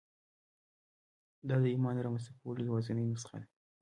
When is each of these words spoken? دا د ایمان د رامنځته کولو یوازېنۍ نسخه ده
دا 1.47 1.55
د 1.63 1.65
ایمان 1.73 1.93
د 1.95 1.99
رامنځته 2.05 2.31
کولو 2.41 2.65
یوازېنۍ 2.69 3.05
نسخه 3.11 3.35
ده 3.41 3.47